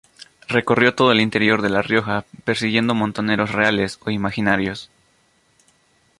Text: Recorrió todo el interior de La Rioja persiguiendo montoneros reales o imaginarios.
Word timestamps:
Recorrió 0.47 0.95
todo 0.95 1.11
el 1.11 1.21
interior 1.21 1.61
de 1.61 1.69
La 1.69 1.83
Rioja 1.83 2.25
persiguiendo 2.43 2.95
montoneros 2.95 3.51
reales 3.51 3.99
o 4.03 4.09
imaginarios. 4.09 4.89